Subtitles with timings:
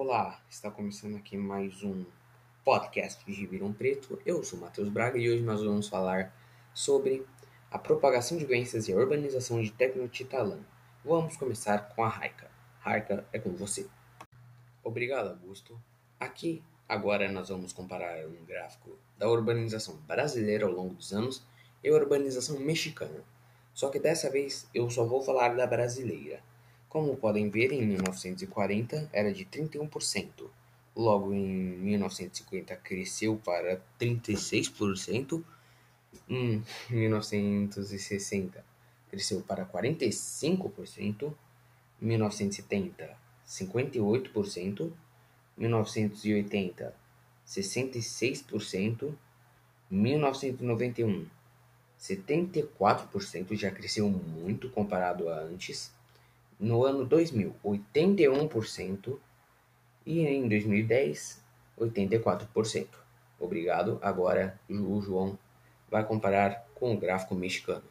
[0.00, 2.04] Olá, está começando aqui mais um
[2.64, 4.16] podcast de Ribeirão Preto.
[4.24, 6.32] Eu sou Matheus Braga e hoje nós vamos falar
[6.72, 7.26] sobre
[7.68, 10.60] a propagação de doenças e a urbanização de Tecnotitalã.
[11.04, 12.48] Vamos começar com a Raika.
[12.78, 13.88] Raika, é com você.
[14.84, 15.76] Obrigado, Augusto.
[16.20, 21.44] Aqui, agora nós vamos comparar um gráfico da urbanização brasileira ao longo dos anos
[21.82, 23.24] e a urbanização mexicana.
[23.74, 26.40] Só que dessa vez eu só vou falar da brasileira.
[26.88, 30.48] Como podem ver, em 1940 era de 31%,
[30.96, 35.44] logo em 1950 cresceu para 36%,
[36.28, 38.64] em 1960
[39.10, 41.34] cresceu para 45%,
[42.00, 44.92] em 1970 58%,
[45.56, 46.94] 1980
[47.46, 49.14] 66%,
[49.90, 51.26] 1991
[51.98, 55.92] 74% já cresceu muito comparado a antes.
[56.58, 59.18] No ano 2000, 81%
[60.04, 61.42] e em 2010,
[61.78, 62.86] 84%.
[63.38, 63.98] Obrigado.
[64.02, 65.38] Agora o João
[65.90, 67.84] vai comparar com o gráfico mexicano.